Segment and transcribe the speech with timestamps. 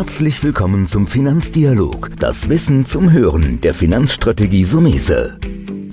[0.00, 5.38] Herzlich willkommen zum Finanzdialog, das Wissen zum Hören der Finanzstrategie Sumese.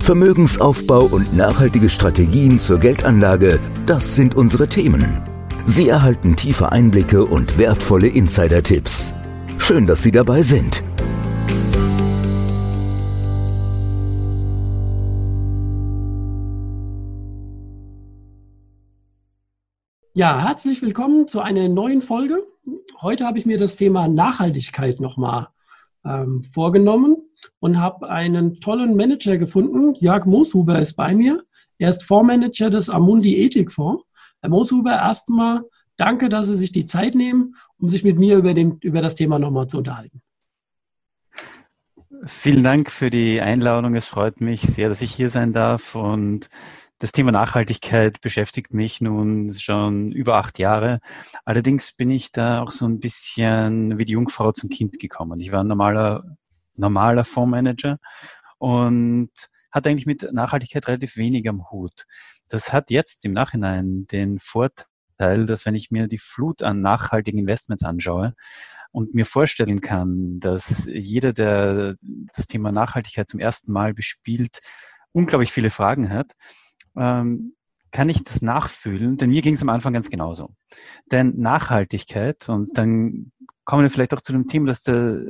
[0.00, 5.20] Vermögensaufbau und nachhaltige Strategien zur Geldanlage, das sind unsere Themen.
[5.66, 9.12] Sie erhalten tiefe Einblicke und wertvolle Insider-Tipps.
[9.58, 10.82] Schön, dass Sie dabei sind.
[20.14, 22.42] Ja, herzlich willkommen zu einer neuen Folge.
[23.00, 25.48] Heute habe ich mir das Thema Nachhaltigkeit nochmal
[26.04, 27.16] ähm, vorgenommen
[27.60, 29.94] und habe einen tollen Manager gefunden.
[29.94, 31.44] Jörg Mooshuber ist bei mir.
[31.78, 34.04] Er ist Fondsmanager des Amundi Ethikfonds.
[34.40, 35.62] Herr Mooshuber, erstmal
[35.96, 39.14] danke, dass Sie sich die Zeit nehmen, um sich mit mir über, den, über das
[39.14, 40.22] Thema nochmal zu unterhalten.
[42.24, 43.94] Vielen Dank für die Einladung.
[43.94, 46.48] Es freut mich sehr, dass ich hier sein darf und
[46.98, 51.00] das Thema Nachhaltigkeit beschäftigt mich nun schon über acht Jahre.
[51.44, 55.38] Allerdings bin ich da auch so ein bisschen wie die Jungfrau zum Kind gekommen.
[55.38, 56.24] Ich war ein normaler,
[56.74, 57.98] normaler Fondsmanager
[58.58, 59.30] und
[59.70, 62.04] hatte eigentlich mit Nachhaltigkeit relativ wenig am Hut.
[62.48, 67.38] Das hat jetzt im Nachhinein den Vorteil, dass wenn ich mir die Flut an nachhaltigen
[67.38, 68.34] Investments anschaue
[68.90, 71.94] und mir vorstellen kann, dass jeder, der
[72.34, 74.60] das Thema Nachhaltigkeit zum ersten Mal bespielt,
[75.12, 76.32] unglaublich viele Fragen hat,
[76.98, 77.54] ähm,
[77.90, 80.50] kann ich das nachfühlen, denn mir ging es am Anfang ganz genauso.
[81.10, 83.32] Denn Nachhaltigkeit, und dann
[83.64, 85.20] kommen wir vielleicht auch zu dem Thema, dass der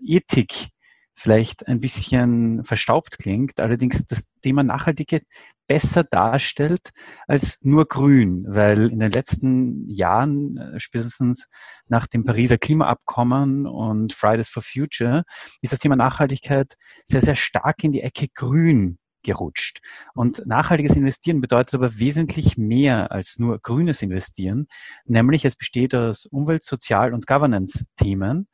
[0.00, 0.68] Ethik
[1.16, 5.24] vielleicht ein bisschen verstaubt klingt, allerdings das Thema Nachhaltigkeit
[5.68, 6.90] besser darstellt
[7.26, 11.48] als nur grün, weil in den letzten Jahren, äh, spätestens
[11.86, 15.24] nach dem Pariser Klimaabkommen und Fridays for Future,
[15.62, 19.80] ist das Thema Nachhaltigkeit sehr, sehr stark in die Ecke grün gerutscht.
[20.14, 24.68] Und nachhaltiges Investieren bedeutet aber wesentlich mehr als nur grünes Investieren,
[25.04, 28.48] nämlich es besteht aus Umwelt-, Sozial- und Governance-Themen,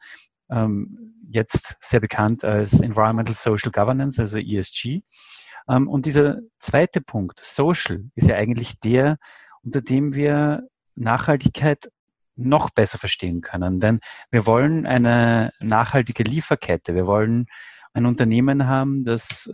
[0.51, 5.03] ähm, jetzt sehr bekannt als Environmental Social Governance, also ESG.
[5.69, 9.19] Ähm, und dieser zweite Punkt, Social, ist ja eigentlich der,
[9.63, 11.91] unter dem wir Nachhaltigkeit
[12.37, 13.81] noch besser verstehen können.
[13.81, 14.01] Denn
[14.31, 16.95] wir wollen eine nachhaltige Lieferkette.
[16.95, 17.47] Wir wollen
[17.93, 19.53] ein Unternehmen haben, das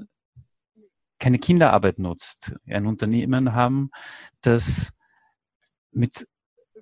[1.18, 3.90] keine Kinderarbeit nutzt, ein Unternehmen haben,
[4.42, 4.96] das
[5.92, 6.26] mit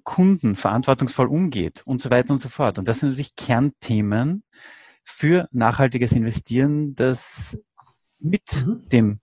[0.02, 2.78] Kunden verantwortungsvoll umgeht und so weiter und so fort.
[2.78, 4.44] Und das sind natürlich Kernthemen
[5.04, 7.58] für nachhaltiges Investieren, das
[8.18, 8.88] mit mhm.
[8.88, 9.20] dem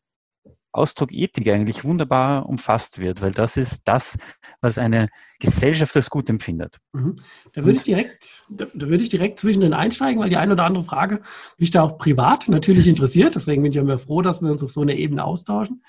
[0.73, 4.17] Ausdruck Ethik eigentlich wunderbar umfasst wird, weil das ist das,
[4.61, 5.09] was eine
[5.39, 6.77] Gesellschaft als gut empfindet.
[6.93, 7.19] Mhm.
[7.53, 10.53] Da würde ich direkt, da, da, würde ich direkt zwischen den einsteigen, weil die eine
[10.53, 11.21] oder andere Frage
[11.57, 13.35] mich da auch privat natürlich interessiert.
[13.35, 15.83] Deswegen bin ich ja immer froh, dass wir uns auf so einer Ebene austauschen.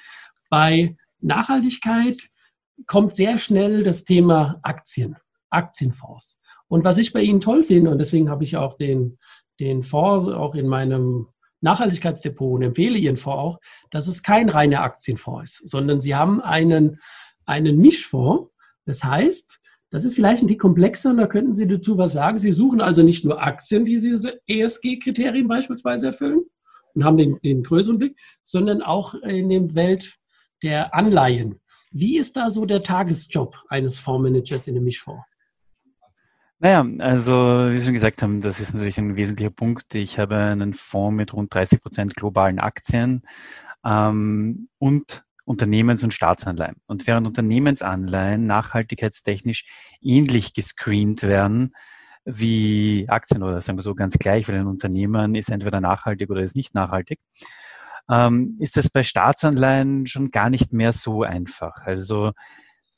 [0.51, 2.17] Bei Nachhaltigkeit
[2.87, 5.17] kommt sehr schnell das Thema Aktien,
[5.51, 6.41] Aktienfonds.
[6.69, 9.19] Und was ich bei Ihnen toll finde, und deswegen habe ich auch den,
[9.61, 11.29] den Fonds auch in meinem
[11.63, 16.41] Nachhaltigkeitsdepot und empfehle Ihren Fonds auch, dass es kein reiner Aktienfonds ist, sondern Sie haben
[16.41, 17.01] einen,
[17.47, 18.51] einen Mischfonds.
[18.85, 22.39] Das heißt, das ist vielleicht ein Tick komplexer und da könnten Sie dazu was sagen.
[22.39, 26.43] Sie suchen also nicht nur Aktien, die diese ESG-Kriterien beispielsweise erfüllen
[26.95, 30.17] und haben den, den größeren Blick, sondern auch in der Welt
[30.63, 31.61] der Anleihen.
[31.91, 35.23] Wie ist da so der Tagesjob eines Fondsmanagers in einem Mischfonds?
[36.63, 37.33] Naja, also
[37.73, 39.97] wie Sie schon gesagt haben, das ist natürlich ein wesentlicher Punkt.
[39.97, 43.23] Ich habe einen Fonds mit rund 30 Prozent globalen Aktien
[43.85, 46.77] ähm, und Unternehmens- und Staatsanleihen.
[46.87, 51.75] Und während Unternehmensanleihen nachhaltigkeitstechnisch ähnlich gescreent werden
[52.25, 56.45] wie Aktien oder sagen wir so ganz gleich, weil ein Unternehmen ist entweder nachhaltig oder
[56.45, 57.19] ist nicht nachhaltig,
[58.09, 61.79] ähm, ist das bei Staatsanleihen schon gar nicht mehr so einfach.
[61.85, 62.31] Also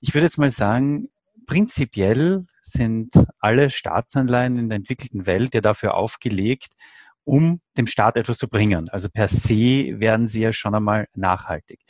[0.00, 1.08] ich würde jetzt mal sagen,
[1.46, 6.74] prinzipiell sind alle Staatsanleihen in der entwickelten Welt ja dafür aufgelegt,
[7.24, 8.88] um dem Staat etwas zu bringen.
[8.90, 11.80] Also per se werden sie ja schon einmal nachhaltig.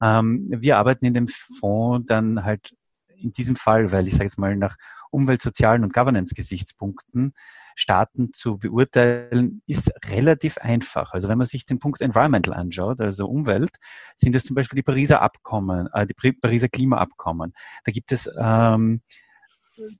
[0.00, 2.74] Ähm, wir arbeiten in dem Fonds dann halt
[3.16, 4.76] in diesem Fall, weil ich sage jetzt mal nach
[5.10, 7.32] Umwelt-, Sozialen und Governance-Gesichtspunkten
[7.76, 11.12] Staaten zu beurteilen, ist relativ einfach.
[11.12, 13.76] Also wenn man sich den Punkt Environmental anschaut, also Umwelt,
[14.16, 17.52] sind es zum Beispiel die Pariser Abkommen, äh, die Pariser Klimaabkommen.
[17.84, 19.02] Da gibt es ähm,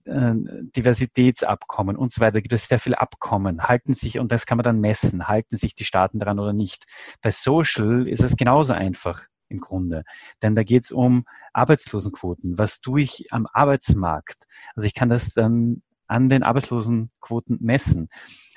[0.05, 0.35] äh,
[0.77, 2.35] Diversitätsabkommen und so weiter.
[2.35, 3.65] Da gibt es sehr viele Abkommen.
[3.65, 6.85] Halten sich, und das kann man dann messen, halten sich die Staaten daran oder nicht.
[7.23, 9.25] Bei Social ist es genauso einfach
[9.55, 10.05] im Grunde.
[10.43, 12.59] Denn da geht es um Arbeitslosenquoten.
[12.59, 14.45] Was tue ich am Arbeitsmarkt?
[14.75, 18.09] Also ich kann das dann an den Arbeitslosenquoten messen.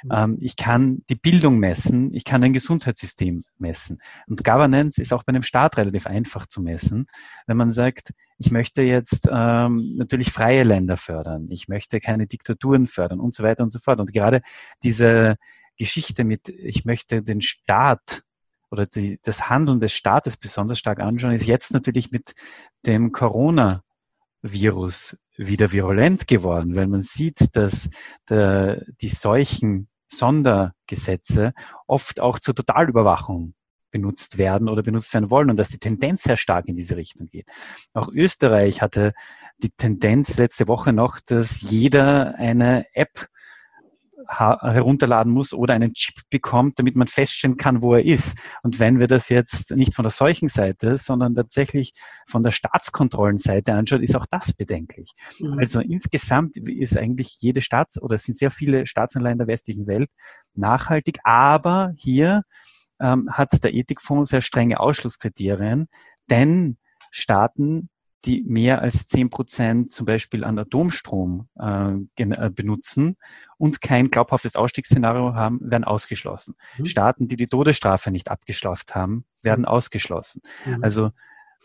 [0.03, 0.11] Mhm.
[0.11, 3.99] Ähm, ich kann die Bildung messen, ich kann ein Gesundheitssystem messen.
[4.27, 7.07] Und Governance ist auch bei einem Staat relativ einfach zu messen.
[7.45, 12.87] Wenn man sagt, ich möchte jetzt ähm, natürlich freie Länder fördern, ich möchte keine Diktaturen
[12.87, 13.99] fördern und so weiter und so fort.
[13.99, 14.41] Und gerade
[14.83, 15.37] diese
[15.77, 18.23] Geschichte mit, ich möchte den Staat
[18.69, 22.35] oder die, das Handeln des Staates besonders stark anschauen, ist jetzt natürlich mit
[22.85, 27.89] dem Corona-Virus wieder virulent geworden, weil man sieht, dass
[28.29, 31.53] der, die solchen Sondergesetze
[31.85, 33.53] oft auch zur Totalüberwachung
[33.91, 37.27] benutzt werden oder benutzt werden wollen und dass die Tendenz sehr stark in diese Richtung
[37.27, 37.49] geht.
[37.93, 39.13] Auch Österreich hatte
[39.59, 43.27] die Tendenz letzte Woche noch, dass jeder eine App
[44.27, 48.37] herunterladen muss oder einen Chip bekommt, damit man feststellen kann, wo er ist.
[48.63, 51.93] Und wenn wir das jetzt nicht von der Seuchenseite, sondern tatsächlich
[52.27, 55.11] von der Staatskontrollenseite anschaut, ist auch das bedenklich.
[55.39, 55.59] Mhm.
[55.59, 60.09] Also insgesamt ist eigentlich jede Staats- oder sind sehr viele Staatsanleihen der westlichen Welt
[60.53, 62.43] nachhaltig, aber hier
[62.99, 65.87] ähm, hat der Ethikfonds sehr strenge Ausschlusskriterien,
[66.29, 66.77] denn
[67.11, 67.89] Staaten
[68.25, 73.15] die mehr als zehn Prozent zum Beispiel an Atomstrom äh, äh, benutzen
[73.57, 76.55] und kein glaubhaftes Ausstiegsszenario haben, werden ausgeschlossen.
[76.77, 76.85] Mhm.
[76.85, 79.67] Staaten, die die Todesstrafe nicht abgeschafft haben, werden mhm.
[79.67, 80.41] ausgeschlossen.
[80.65, 80.83] Mhm.
[80.83, 81.11] Also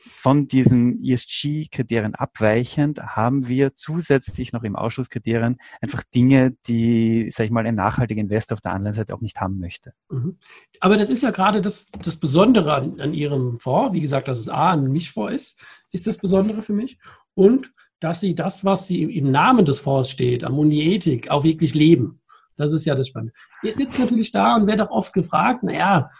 [0.09, 7.51] von diesen ESG-Kriterien abweichend haben wir zusätzlich noch im Ausschlusskriterien einfach Dinge, die, sag ich
[7.51, 9.93] mal, ein nachhaltiger Investor auf der anderen Seite auch nicht haben möchte.
[10.11, 10.39] Mhm.
[10.81, 13.93] Aber das ist ja gerade das, das Besondere an, an Ihrem Fonds.
[13.93, 15.61] Wie gesagt, dass es A, ein Mischfonds ist,
[15.93, 16.99] ist das Besondere für mich.
[17.35, 22.21] Und dass Sie das, was Sie im Namen des Fonds steht, Ammoniethik, auch wirklich leben.
[22.57, 23.33] Das ist ja das Spannende.
[23.63, 26.11] Ich sitze natürlich da und werde auch oft gefragt, naja,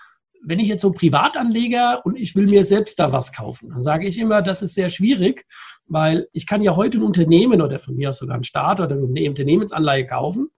[0.45, 4.07] wenn ich jetzt so Privatanleger und ich will mir selbst da was kaufen, dann sage
[4.07, 5.47] ich immer, das ist sehr schwierig,
[5.87, 8.97] weil ich kann ja heute ein Unternehmen oder von mir aus sogar einen Staat oder
[8.97, 10.49] eine Unternehmensanleihe kaufen,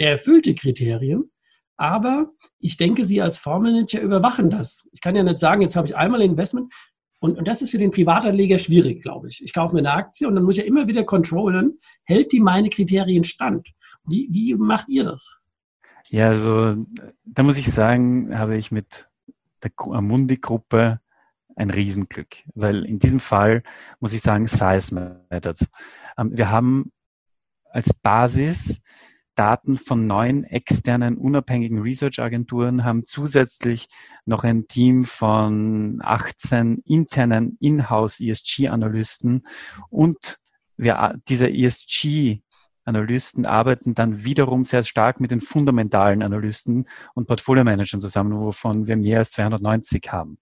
[0.00, 1.30] der erfüllt die Kriterien,
[1.76, 4.88] aber ich denke, Sie als Fondsmanager überwachen das.
[4.92, 6.72] Ich kann ja nicht sagen, jetzt habe ich einmal Investment
[7.20, 9.42] und, und das ist für den Privatanleger schwierig, glaube ich.
[9.42, 12.40] Ich kaufe mir eine Aktie und dann muss ich ja immer wieder controllen, hält die
[12.40, 13.68] meine Kriterien stand?
[14.04, 15.40] Wie, wie macht ihr das?
[16.10, 16.72] Ja, also
[17.24, 19.07] da muss ich sagen, habe ich mit
[19.62, 21.00] der Amundi-Gruppe
[21.56, 23.62] ein Riesenglück, weil in diesem Fall
[24.00, 24.94] muss ich sagen, Size
[25.30, 25.68] matters.
[26.16, 26.92] Ähm, wir haben
[27.64, 28.82] als Basis
[29.38, 33.88] Daten von neun externen unabhängigen Research-Agenturen, haben zusätzlich
[34.24, 39.44] noch ein Team von 18 internen Inhouse ESG-Analysten
[39.90, 40.40] und
[40.76, 42.40] wir, dieser ESG
[42.88, 48.96] Analysten arbeiten dann wiederum sehr stark mit den fundamentalen Analysten und Portfolio-Managern zusammen, wovon wir
[48.96, 50.38] mehr als 290 haben.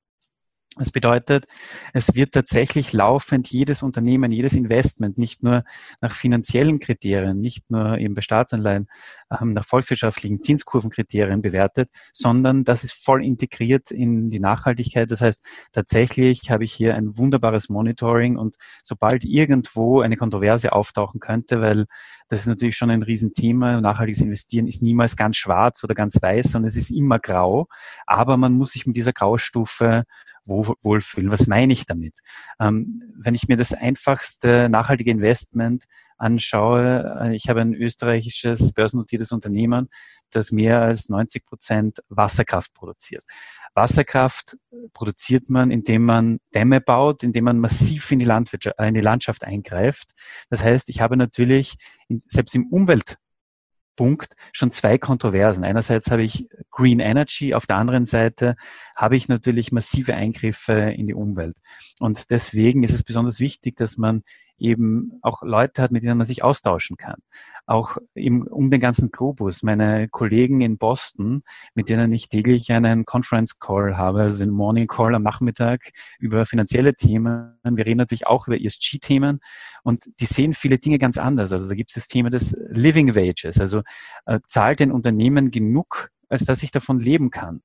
[0.79, 1.47] Das bedeutet,
[1.95, 5.65] es wird tatsächlich laufend jedes Unternehmen, jedes Investment nicht nur
[6.03, 8.87] nach finanziellen Kriterien, nicht nur eben bei Staatsanleihen
[9.41, 15.11] ähm, nach volkswirtschaftlichen Zinskurvenkriterien bewertet, sondern das ist voll integriert in die Nachhaltigkeit.
[15.11, 21.21] Das heißt, tatsächlich habe ich hier ein wunderbares Monitoring und sobald irgendwo eine Kontroverse auftauchen
[21.21, 21.87] könnte, weil
[22.29, 26.53] das ist natürlich schon ein Riesenthema, nachhaltiges Investieren ist niemals ganz schwarz oder ganz weiß,
[26.53, 27.69] sondern es ist immer grau,
[28.07, 30.05] aber man muss sich mit dieser Graustufe
[30.47, 31.33] wohlfühlen.
[31.33, 32.15] Was meine ich damit?
[32.61, 35.85] Ähm, wenn ich mir das einfachste nachhaltige Investment
[36.17, 39.89] anschaue, äh, ich habe ein österreichisches börsennotiertes Unternehmen,
[40.31, 43.23] das mehr als 90 Prozent Wasserkraft produziert.
[43.75, 44.57] Wasserkraft
[44.95, 49.01] produziert man, indem man Dämme baut, indem man massiv in die, Landwirtschaft, äh, in die
[49.01, 50.11] Landschaft eingreift.
[50.51, 51.77] Das heißt, ich habe natürlich
[52.29, 53.17] selbst im Umwelt
[53.97, 55.65] Punkt schon zwei Kontroversen.
[55.65, 58.55] Einerseits habe ich Green Energy, auf der anderen Seite
[58.95, 61.57] habe ich natürlich massive Eingriffe in die Umwelt.
[61.99, 64.23] Und deswegen ist es besonders wichtig, dass man
[64.59, 67.21] eben auch Leute hat, mit denen man sich austauschen kann.
[67.67, 69.63] Auch im, um den ganzen Globus.
[69.63, 71.43] Meine Kollegen in Boston,
[71.75, 76.47] mit denen ich täglich einen Conference Call habe, also einen Morning Call am Nachmittag über
[76.47, 77.59] finanzielle Themen.
[77.65, 79.41] Wir reden natürlich auch über ESG-Themen
[79.83, 81.53] und die sehen viele Dinge ganz anders.
[81.53, 83.61] Also da gibt es das Thema des Living Wages.
[83.61, 83.83] Also
[84.27, 87.63] äh, zahlt ein Unternehmen genug, als dass ich davon leben kann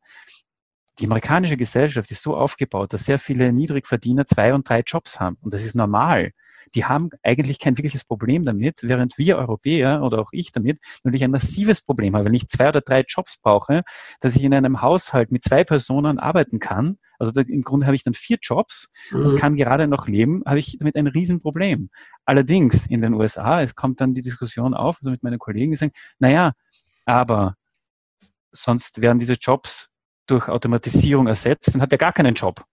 [0.99, 5.37] die amerikanische Gesellschaft ist so aufgebaut, dass sehr viele Niedrigverdiener zwei und drei Jobs haben.
[5.41, 6.31] Und das ist normal.
[6.75, 11.23] Die haben eigentlich kein wirkliches Problem damit, während wir Europäer oder auch ich damit natürlich
[11.23, 12.25] ein massives Problem haben.
[12.25, 13.83] Wenn ich zwei oder drei Jobs brauche,
[14.19, 17.95] dass ich in einem Haushalt mit zwei Personen arbeiten kann, also da, im Grunde habe
[17.95, 19.25] ich dann vier Jobs mhm.
[19.25, 21.89] und kann gerade noch leben, habe ich damit ein Riesenproblem.
[22.25, 25.77] Allerdings in den USA, es kommt dann die Diskussion auf, also mit meinen Kollegen, die
[25.77, 26.53] sagen, naja,
[27.05, 27.55] aber
[28.51, 29.89] sonst werden diese Jobs
[30.27, 32.63] durch Automatisierung ersetzt, dann hat er gar keinen Job.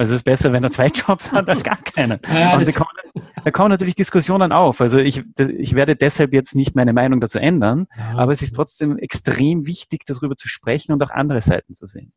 [0.00, 2.20] Also es ist besser, wenn er zwei Jobs hat, als gar keinen.
[2.32, 4.80] Ja, und da kommen, da kommen, natürlich Diskussionen auf.
[4.80, 8.16] Also ich, ich werde deshalb jetzt nicht meine Meinung dazu ändern, ja.
[8.16, 12.14] aber es ist trotzdem extrem wichtig, darüber zu sprechen und auch andere Seiten zu sehen.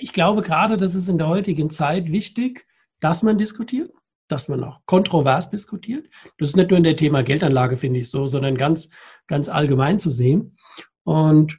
[0.00, 2.66] Ich glaube gerade, das ist in der heutigen Zeit wichtig,
[3.00, 3.92] dass man diskutiert,
[4.28, 6.08] dass man auch kontrovers diskutiert.
[6.38, 8.88] Das ist nicht nur in der Thema Geldanlage, finde ich so, sondern ganz,
[9.26, 10.56] ganz allgemein zu sehen.
[11.04, 11.58] Und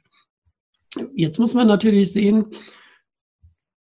[1.14, 2.46] jetzt muss man natürlich sehen,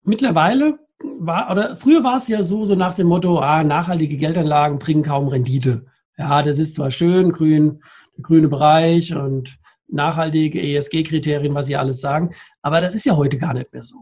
[0.05, 4.79] mittlerweile war, oder früher war es ja so, so nach dem Motto, ah, nachhaltige Geldanlagen
[4.79, 5.87] bringen kaum Rendite.
[6.17, 7.81] Ja, das ist zwar schön, grün,
[8.17, 13.39] der grüne Bereich und nachhaltige ESG-Kriterien, was Sie alles sagen, aber das ist ja heute
[13.39, 13.97] gar nicht mehr so.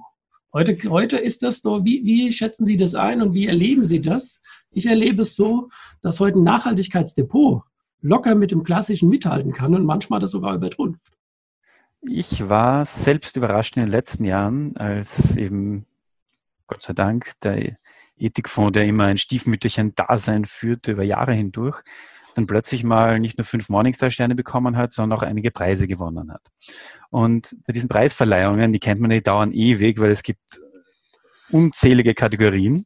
[0.53, 4.01] Heute, heute ist das so, wie, wie schätzen Sie das ein und wie erleben Sie
[4.01, 4.43] das?
[4.71, 5.69] Ich erlebe es so,
[6.03, 7.63] dass heute ein Nachhaltigkeitsdepot
[8.01, 11.13] locker mit dem klassischen mithalten kann und manchmal das sogar übertrumpft.
[12.01, 15.85] Ich war selbst überrascht in den letzten Jahren, als eben,
[16.69, 17.77] Gott sei Dank, der
[18.17, 21.83] Ethikfonds, der immer ein stiefmütterchen Dasein führte über Jahre hindurch,
[22.35, 26.43] dann plötzlich mal nicht nur fünf Morningstar-Sterne bekommen hat, sondern auch einige Preise gewonnen hat.
[27.11, 30.61] Und bei diesen Preisverleihungen, die kennt man, die dauern ewig, weil es gibt
[31.51, 32.85] unzählige Kategorien.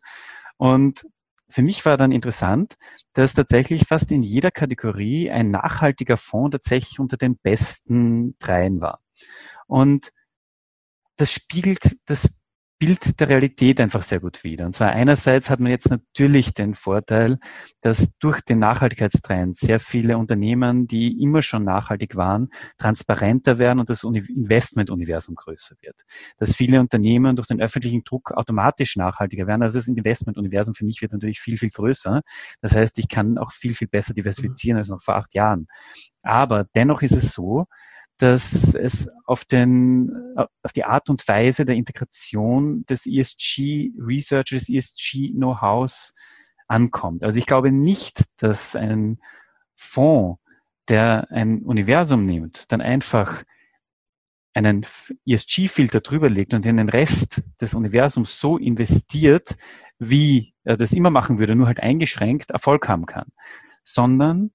[0.56, 1.04] Und
[1.48, 2.76] für mich war dann interessant,
[3.12, 9.02] dass tatsächlich fast in jeder Kategorie ein nachhaltiger Fonds tatsächlich unter den besten dreien war.
[9.66, 10.12] Und
[11.16, 12.30] das spiegelt das
[12.84, 14.66] Bild der Realität einfach sehr gut wider.
[14.66, 17.38] Und zwar einerseits hat man jetzt natürlich den Vorteil,
[17.80, 22.48] dass durch den Nachhaltigkeitstrend sehr viele Unternehmen, die immer schon nachhaltig waren,
[22.78, 25.94] transparenter werden und das Investmentuniversum größer wird.
[26.38, 29.62] Dass viele Unternehmen durch den öffentlichen Druck automatisch nachhaltiger werden.
[29.62, 32.22] Also das Investmentuniversum für mich wird natürlich viel, viel größer.
[32.62, 35.68] Das heißt, ich kann auch viel, viel besser diversifizieren als noch vor acht Jahren.
[36.24, 37.66] Aber dennoch ist es so,
[38.18, 40.12] dass es auf, den,
[40.62, 46.14] auf die Art und Weise der Integration des ESG Research, des ESG Know-hows
[46.68, 47.24] ankommt.
[47.24, 49.18] Also ich glaube nicht, dass ein
[49.74, 50.40] Fonds,
[50.88, 53.44] der ein Universum nimmt, dann einfach
[54.54, 54.84] einen
[55.26, 59.56] ESG-Filter drüber legt und in den Rest des Universums so investiert,
[59.98, 63.28] wie er das immer machen würde, nur halt eingeschränkt Erfolg haben kann,
[63.82, 64.52] sondern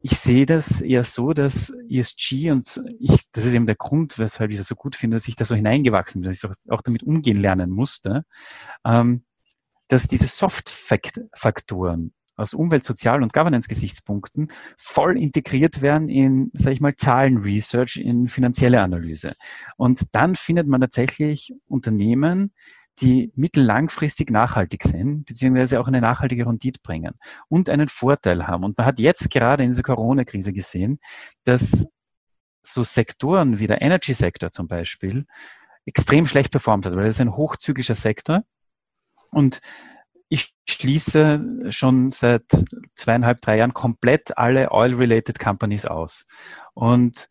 [0.00, 4.50] ich sehe das eher so, dass ESG und ich, das ist eben der Grund, weshalb
[4.50, 7.02] ich das so gut finde, dass ich da so hineingewachsen bin, dass ich auch damit
[7.02, 8.24] umgehen lernen musste,
[8.84, 9.24] ähm,
[9.88, 16.94] dass diese Soft-Faktoren aus Umwelt-, Sozial- und Governance-Gesichtspunkten voll integriert werden in, sage ich mal,
[16.94, 19.32] Zahlen-Research, in finanzielle Analyse.
[19.76, 22.52] Und dann findet man tatsächlich Unternehmen,
[23.00, 27.12] die mittellangfristig nachhaltig sind, beziehungsweise auch eine nachhaltige Rendite bringen
[27.48, 28.64] und einen Vorteil haben.
[28.64, 30.98] Und man hat jetzt gerade in dieser Corona-Krise gesehen,
[31.44, 31.88] dass
[32.62, 35.26] so Sektoren wie der Energy-Sektor zum Beispiel
[35.86, 38.42] extrem schlecht performt hat, weil das ist ein hochzyklischer Sektor.
[39.30, 39.60] Und
[40.28, 42.44] ich schließe schon seit
[42.94, 46.26] zweieinhalb, drei Jahren komplett alle Oil-related Companies aus.
[46.74, 47.28] Und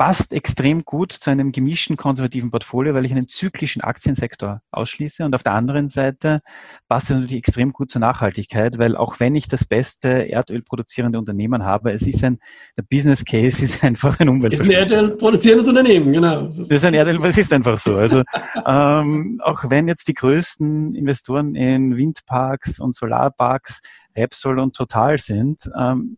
[0.00, 5.26] passt extrem gut zu einem gemischten konservativen Portfolio, weil ich einen zyklischen Aktiensektor ausschließe.
[5.26, 6.40] Und auf der anderen Seite
[6.88, 11.18] passt es natürlich extrem gut zur Nachhaltigkeit, weil auch wenn ich das beste Erdöl produzierende
[11.18, 12.38] Unternehmen habe, es ist ein,
[12.78, 14.54] der Business Case ist einfach ein Umwelt.
[14.54, 16.44] Es ist ein Erdöl produzierendes Unternehmen, genau.
[16.44, 17.98] Das ist ein Erdöl, es ist einfach so.
[17.98, 18.22] Also
[18.66, 23.82] ähm, auch wenn jetzt die größten Investoren in Windparks und Solarparks
[24.16, 26.16] Repsol und Total sind, ähm,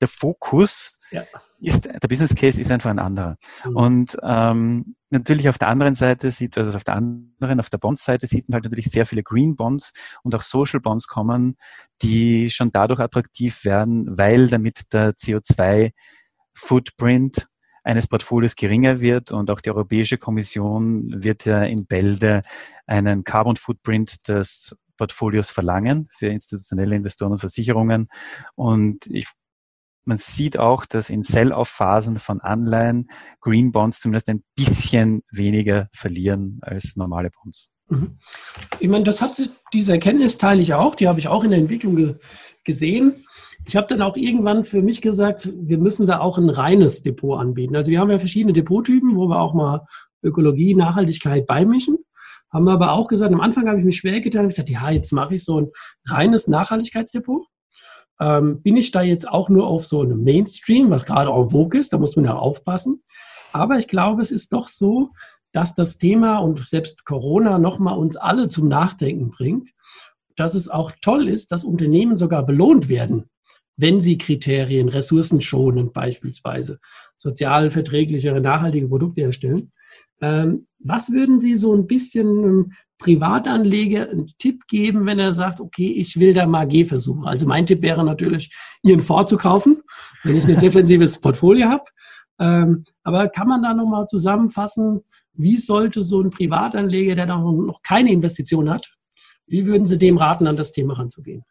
[0.00, 1.22] der Fokus ja
[1.60, 3.36] ist, der Business Case ist einfach ein anderer.
[3.64, 3.76] Mhm.
[3.76, 8.26] Und ähm, natürlich auf der anderen Seite sieht, also auf der anderen, auf der Bonds-Seite
[8.26, 11.56] sieht man halt natürlich sehr viele Green Bonds und auch Social Bonds kommen,
[12.02, 15.92] die schon dadurch attraktiv werden, weil damit der CO2
[16.54, 17.48] Footprint
[17.84, 22.42] eines Portfolios geringer wird und auch die Europäische Kommission wird ja in Bälde
[22.86, 28.08] einen Carbon Footprint des Portfolios verlangen für institutionelle Investoren und Versicherungen.
[28.56, 29.28] Und ich
[30.08, 33.08] man sieht auch, dass in Sell-off-Phasen von Anleihen
[33.40, 37.70] Green Bonds zumindest ein bisschen weniger verlieren als normale Bonds.
[37.90, 38.18] Mhm.
[38.80, 41.58] Ich meine, das hat diese Erkenntnis teile ich auch, die habe ich auch in der
[41.58, 42.14] Entwicklung ge
[42.64, 43.24] gesehen.
[43.66, 47.38] Ich habe dann auch irgendwann für mich gesagt, wir müssen da auch ein reines Depot
[47.38, 47.76] anbieten.
[47.76, 49.86] Also wir haben ja verschiedene Depottypen, wo wir auch mal
[50.22, 51.98] Ökologie, Nachhaltigkeit beimischen.
[52.50, 54.90] Haben wir aber auch gesagt, am Anfang habe ich mich schwer getan, ich gesagt, ja,
[54.90, 55.68] jetzt mache ich so ein
[56.06, 57.46] reines Nachhaltigkeitsdepot
[58.20, 61.78] ähm, bin ich da jetzt auch nur auf so einem Mainstream, was gerade en vogue
[61.78, 63.02] ist, da muss man ja aufpassen.
[63.52, 65.10] Aber ich glaube, es ist doch so,
[65.52, 69.70] dass das Thema und selbst Corona nochmal uns alle zum Nachdenken bringt,
[70.36, 73.28] dass es auch toll ist, dass Unternehmen sogar belohnt werden,
[73.78, 76.80] wenn sie Kriterien ressourcenschonend beispielsweise
[77.16, 79.72] sozial verträglichere, nachhaltige Produkte herstellen.
[80.20, 85.60] Ähm, was würden Sie so ein bisschen ähm, Privatanleger einen Tipp geben, wenn er sagt,
[85.60, 87.28] okay, ich will da mal Gehversuche?
[87.28, 89.80] Also mein Tipp wäre natürlich, Ihren Fonds zu kaufen,
[90.24, 91.84] wenn ich ein defensives Portfolio habe.
[92.40, 95.02] Ähm, aber kann man da nochmal zusammenfassen,
[95.34, 98.92] wie sollte so ein Privatanleger, der noch keine Investition hat,
[99.46, 101.44] wie würden Sie dem raten, an das Thema ranzugehen?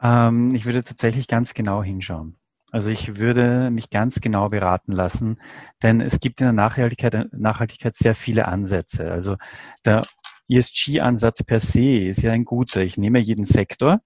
[0.00, 2.36] Ähm, ich würde tatsächlich ganz genau hinschauen.
[2.72, 5.40] Also ich würde mich ganz genau beraten lassen,
[5.82, 9.10] denn es gibt in der Nachhaltigkeit, Nachhaltigkeit sehr viele Ansätze.
[9.10, 9.36] Also
[9.84, 10.06] der
[10.48, 12.82] ESG-Ansatz per se ist ja ein guter.
[12.82, 14.00] Ich nehme jeden Sektor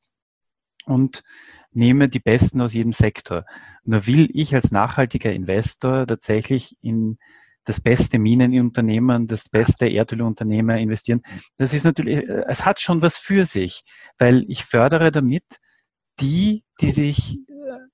[0.87, 1.23] und
[1.73, 3.45] nehme die Besten aus jedem Sektor.
[3.85, 7.19] Nur will ich als nachhaltiger Investor tatsächlich in
[7.65, 11.23] das beste Minenunternehmen, das beste Erdölunternehmen investieren.
[11.57, 13.83] Das ist natürlich, es hat schon was für sich,
[14.19, 15.45] weil ich fördere damit
[16.21, 17.39] die, die sich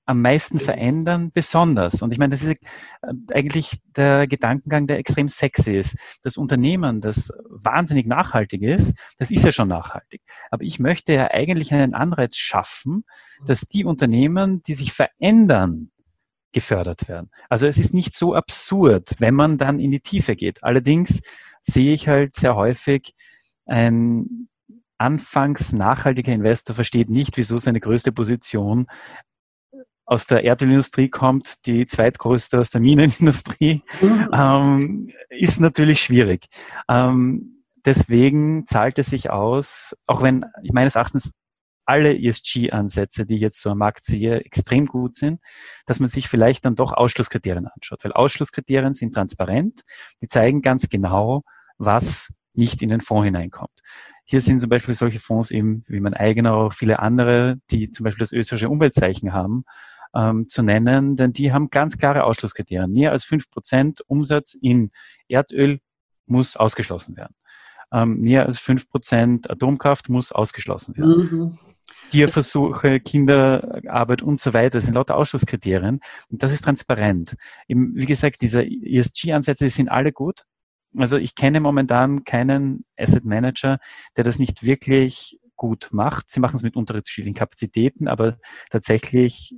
[0.05, 2.01] am meisten verändern, besonders.
[2.01, 6.19] Und ich meine, das ist äh, eigentlich der Gedankengang, der extrem sexy ist.
[6.23, 10.21] Das Unternehmen, das wahnsinnig nachhaltig ist, das ist ja schon nachhaltig.
[10.49, 13.05] Aber ich möchte ja eigentlich einen Anreiz schaffen,
[13.45, 15.91] dass die Unternehmen, die sich verändern,
[16.51, 17.29] gefördert werden.
[17.49, 20.63] Also es ist nicht so absurd, wenn man dann in die Tiefe geht.
[20.63, 21.21] Allerdings
[21.61, 23.13] sehe ich halt sehr häufig
[23.65, 24.49] ein
[25.01, 28.85] anfangs nachhaltiger Investor versteht nicht, wieso seine größte Position
[30.05, 34.29] aus der Erdölindustrie kommt, die zweitgrößte aus der Minenindustrie, mhm.
[34.33, 36.45] ähm, ist natürlich schwierig.
[36.87, 41.31] Ähm, deswegen zahlt es sich aus, auch wenn ich meines Erachtens
[41.85, 45.39] alle ESG-Ansätze, die ich jetzt so am Markt sehe, extrem gut sind,
[45.87, 48.03] dass man sich vielleicht dann doch Ausschlusskriterien anschaut.
[48.03, 49.81] Weil Ausschlusskriterien sind transparent,
[50.21, 51.41] die zeigen ganz genau,
[51.77, 53.71] was nicht in den Fonds hineinkommt.
[54.31, 58.05] Hier sind zum Beispiel solche Fonds eben, wie mein eigener, auch viele andere, die zum
[58.05, 59.65] Beispiel das österreichische Umweltzeichen haben,
[60.15, 62.89] ähm, zu nennen, denn die haben ganz klare Ausschlusskriterien.
[62.93, 64.91] Mehr als fünf Prozent Umsatz in
[65.27, 65.81] Erdöl
[66.27, 67.35] muss ausgeschlossen werden.
[67.91, 71.29] Ähm, mehr als fünf Prozent Atomkraft muss ausgeschlossen werden.
[71.29, 71.59] Mhm.
[72.11, 75.99] Tierversuche, Kinderarbeit und so weiter sind lauter Ausschlusskriterien.
[76.29, 77.35] Und das ist transparent.
[77.67, 80.45] Eben, wie gesagt, diese ESG-Ansätze sind alle gut.
[80.97, 83.79] Also ich kenne momentan keinen Asset Manager,
[84.17, 86.29] der das nicht wirklich gut macht.
[86.29, 88.37] Sie machen es mit unterschiedlichen Kapazitäten, aber
[88.69, 89.55] tatsächlich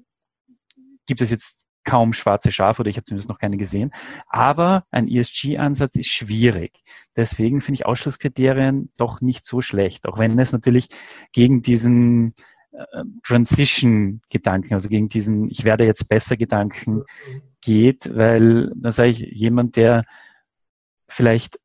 [1.06, 3.92] gibt es jetzt kaum schwarze Schafe oder ich habe zumindest noch keine gesehen.
[4.28, 6.80] Aber ein ESG-Ansatz ist schwierig.
[7.16, 10.88] Deswegen finde ich Ausschlusskriterien doch nicht so schlecht, auch wenn es natürlich
[11.32, 12.34] gegen diesen
[12.72, 17.04] äh, Transition-Gedanken, also gegen diesen Ich werde jetzt besser Gedanken
[17.62, 20.04] geht, weil dann sage ich, jemand, der
[21.08, 21.60] vielleicht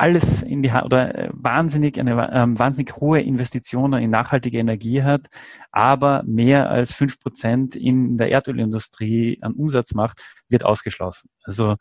[0.00, 5.02] alles in die Hand oder äh, wahnsinnig eine ähm, wahnsinnig hohe Investitionen in nachhaltige Energie
[5.02, 5.26] hat,
[5.72, 11.28] aber mehr als fünf Prozent in der Erdölindustrie an Umsatz macht, wird ausgeschlossen.
[11.44, 11.76] Also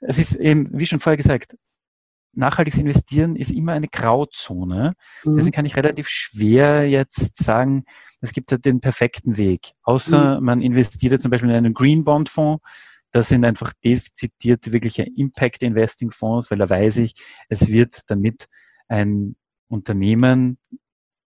[0.00, 1.56] es ist eben, wie schon vorher gesagt,
[2.32, 4.94] nachhaltiges Investieren ist immer eine Grauzone.
[5.24, 5.36] Mhm.
[5.36, 7.84] Deswegen kann ich relativ schwer jetzt sagen,
[8.22, 9.72] es gibt halt den perfekten Weg.
[9.82, 10.46] Außer mhm.
[10.46, 12.62] man investiert zum Beispiel in einen Green Bond Fonds,
[13.12, 17.14] das sind einfach dezidierte, wirkliche Impact Investing Fonds, weil da weiß ich,
[17.48, 18.46] es wird damit
[18.88, 19.36] ein
[19.68, 20.58] Unternehmen,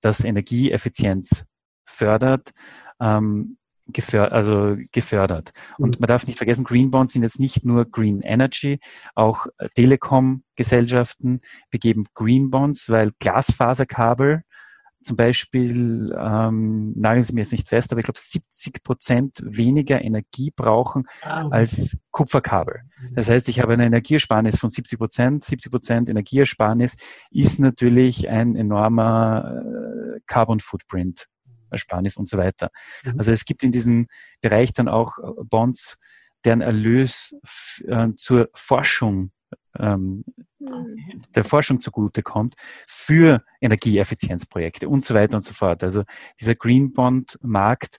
[0.01, 1.45] das Energieeffizienz
[1.85, 2.53] fördert,
[3.01, 3.59] ähm,
[3.93, 5.51] gefördert, also gefördert.
[5.79, 6.01] Und mhm.
[6.01, 8.79] man darf nicht vergessen, Green Bonds sind jetzt nicht nur Green Energy,
[9.15, 11.41] auch Telekom-Gesellschaften
[11.71, 14.43] begeben Green Bonds, weil Glasfaserkabel
[15.03, 20.03] zum Beispiel, ähm, nageln Sie mir jetzt nicht fest, aber ich glaube 70 Prozent weniger
[20.03, 21.57] Energie brauchen ah, okay.
[21.57, 22.81] als Kupferkabel.
[23.01, 23.15] Mhm.
[23.15, 25.45] Das heißt, ich habe eine Energieersparnis von 70 Prozent.
[25.45, 26.97] 70 Prozent Energieersparnis
[27.31, 31.27] ist natürlich ein enormer äh, Carbon Footprint.
[31.71, 32.71] Ersparnis und so weiter.
[33.05, 33.15] Mhm.
[33.19, 34.07] Also es gibt in diesem
[34.41, 35.99] Bereich dann auch Bonds,
[36.45, 37.37] deren Erlös
[37.87, 39.31] äh, zur Forschung
[39.79, 40.25] ähm,
[41.35, 42.55] der Forschung zugutekommt
[42.87, 45.83] für Energieeffizienzprojekte und so weiter und so fort.
[45.83, 46.05] Also
[46.39, 47.99] dieser Green Bond Markt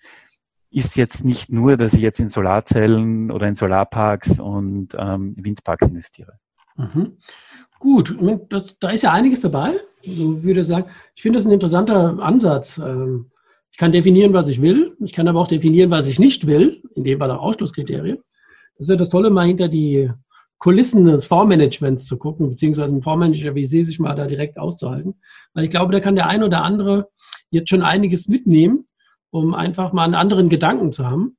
[0.70, 5.88] ist jetzt nicht nur, dass ich jetzt in Solarzellen oder in Solarparks und ähm, Windparks
[5.88, 6.40] investiere.
[6.78, 7.18] Mhm.
[7.80, 8.16] Gut,
[8.50, 9.74] das, da ist ja einiges dabei.
[10.08, 12.78] Also würde sagen, ich finde das ein interessanter Ansatz.
[12.78, 13.32] Ähm,
[13.72, 14.96] ich kann definieren, was ich will.
[15.04, 16.84] Ich kann aber auch definieren, was ich nicht will.
[16.96, 18.18] In dem Fall auch Ausschlusskriterien.
[18.78, 20.10] Das ist ja das Tolle, mal hinter die
[20.62, 25.16] Kulissen des Fondsmanagements zu gucken, beziehungsweise ein Fondsmanager wie Sie sich mal da direkt auszuhalten.
[25.56, 27.10] Weil ich glaube, da kann der ein oder andere
[27.50, 28.86] jetzt schon einiges mitnehmen,
[29.32, 31.36] um einfach mal einen anderen Gedanken zu haben.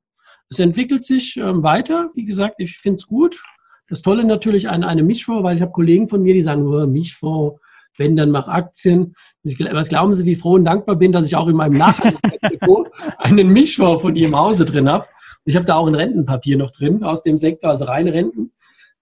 [0.50, 2.10] Es entwickelt sich ähm, weiter.
[2.16, 3.40] Wie gesagt, ich finde es gut.
[3.88, 6.84] Das Tolle natürlich an einem Mischfonds, weil ich habe Kollegen von mir, die sagen, oh,
[6.88, 7.60] Mischfonds,
[7.98, 9.14] wenn, dann mach Aktien.
[9.44, 12.90] Ich, was glauben Sie, wie froh und dankbar bin, dass ich auch in meinem Nachhaltigkeitsdepot
[13.18, 15.06] einen Mischfonds von Ihrem Hause drin habe.
[15.44, 18.50] Ich habe da auch ein Rentenpapier noch drin aus dem Sektor, also reine Renten.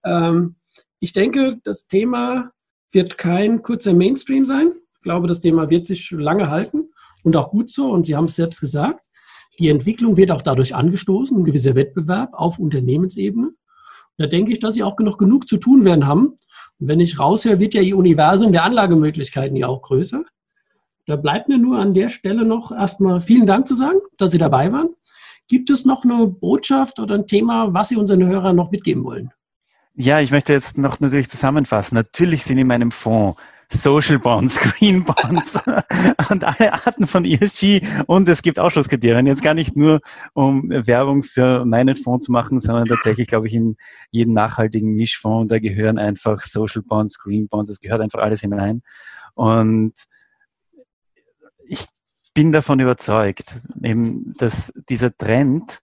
[0.05, 0.55] Ähm,
[0.99, 2.51] ich denke, das Thema
[2.91, 4.71] wird kein kurzer Mainstream sein.
[4.95, 6.91] Ich glaube, das Thema wird sich lange halten
[7.23, 7.89] und auch gut so.
[7.89, 9.05] Und Sie haben es selbst gesagt,
[9.59, 13.51] die Entwicklung wird auch dadurch angestoßen, ein gewisser Wettbewerb auf Unternehmensebene.
[14.17, 16.37] da denke ich, dass Sie auch noch genug zu tun werden haben.
[16.79, 20.23] Und wenn ich raushöre, wird ja Ihr Universum der Anlagemöglichkeiten ja auch größer.
[21.07, 24.37] Da bleibt mir nur an der Stelle noch erstmal vielen Dank zu sagen, dass Sie
[24.37, 24.89] dabei waren.
[25.47, 29.31] Gibt es noch eine Botschaft oder ein Thema, was Sie unseren Hörern noch mitgeben wollen?
[29.95, 31.95] Ja, ich möchte jetzt noch natürlich zusammenfassen.
[31.95, 35.59] Natürlich sind in meinem Fonds Social Bonds, Green Bonds
[36.29, 39.25] und alle Arten von ESG und es gibt Ausschlusskriterien.
[39.25, 40.01] Jetzt gar nicht nur,
[40.33, 43.77] um Werbung für meinen Fonds zu machen, sondern tatsächlich, glaube ich, in
[44.11, 48.81] jeden nachhaltigen Mischfonds, da gehören einfach Social Bonds, Green Bonds, es gehört einfach alles hinein.
[49.33, 49.93] Und
[51.65, 51.85] ich
[52.33, 55.81] bin davon überzeugt, eben, dass dieser Trend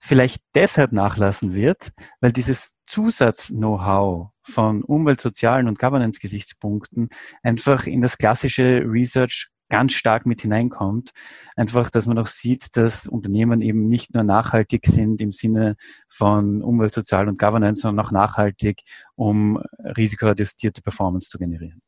[0.00, 7.10] vielleicht deshalb nachlassen wird, weil dieses Zusatz-Know-how von Umwelt-, sozialen und Governance-Gesichtspunkten
[7.42, 11.12] einfach in das klassische Research ganz stark mit hineinkommt.
[11.54, 15.76] Einfach, dass man auch sieht, dass Unternehmen eben nicht nur nachhaltig sind im Sinne
[16.08, 18.82] von Umwelt, Sozial und Governance, sondern auch nachhaltig,
[19.14, 21.80] um risikoadjustierte Performance zu generieren.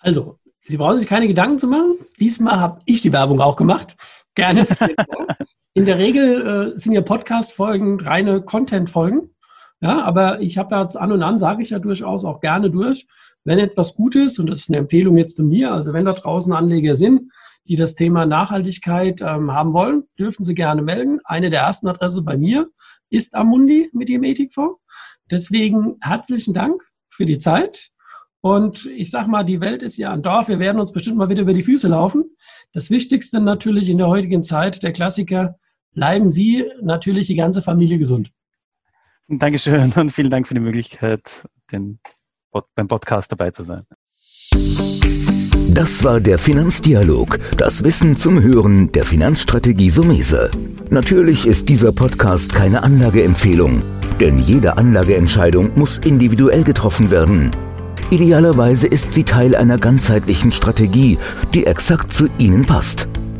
[0.00, 1.96] Also, Sie brauchen sich keine Gedanken zu machen.
[2.20, 3.96] Diesmal habe ich die Werbung auch gemacht.
[4.34, 4.66] Gerne.
[5.72, 9.30] In der Regel äh, sind ja Podcast-Folgen reine Content-Folgen.
[9.80, 13.06] Ja, aber ich habe da an und an, sage ich ja durchaus auch gerne durch,
[13.44, 16.12] wenn etwas gut ist, und das ist eine Empfehlung jetzt von mir, also wenn da
[16.12, 17.32] draußen Anleger sind,
[17.68, 21.20] die das Thema Nachhaltigkeit ähm, haben wollen, dürfen sie gerne melden.
[21.24, 22.68] Eine der ersten Adresse bei mir
[23.08, 24.80] ist Amundi mit dem Ethikfonds.
[25.30, 27.90] Deswegen herzlichen Dank für die Zeit.
[28.40, 30.48] Und ich sag mal, die Welt ist ja ein Dorf.
[30.48, 32.24] Wir werden uns bestimmt mal wieder über die Füße laufen.
[32.72, 35.59] Das Wichtigste natürlich in der heutigen Zeit, der Klassiker,
[35.94, 38.30] bleiben Sie natürlich die ganze Familie gesund.
[39.28, 42.00] Dankeschön und vielen Dank für die Möglichkeit, den,
[42.74, 43.84] beim Podcast dabei zu sein.
[45.72, 50.50] Das war der Finanzdialog, das Wissen zum Hören der Finanzstrategie Sumese.
[50.90, 53.82] Natürlich ist dieser Podcast keine Anlageempfehlung,
[54.18, 57.52] denn jede Anlageentscheidung muss individuell getroffen werden.
[58.10, 61.18] Idealerweise ist sie Teil einer ganzheitlichen Strategie,
[61.54, 63.06] die exakt zu Ihnen passt.